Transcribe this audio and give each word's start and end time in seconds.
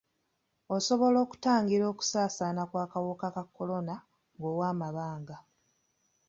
Osobola 0.75 1.17
okutangira 1.25 1.85
okusaasaana 1.91 2.61
kw'akawuka 2.69 3.27
ka 3.35 3.43
kolona 3.55 3.95
ng'owa 4.37 4.65
amabanga. 4.73 5.37